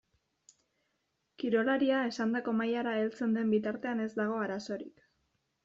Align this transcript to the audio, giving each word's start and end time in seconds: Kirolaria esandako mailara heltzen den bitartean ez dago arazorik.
Kirolaria 1.43 1.99
esandako 2.13 2.55
mailara 2.63 2.95
heltzen 3.03 3.39
den 3.39 3.55
bitartean 3.55 4.05
ez 4.07 4.11
dago 4.19 4.43
arazorik. 4.49 5.09